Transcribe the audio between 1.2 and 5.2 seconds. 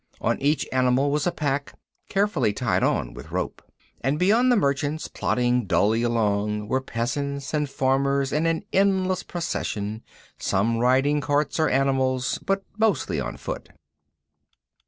a pack, carefully tied on with rope. And beyond the merchants,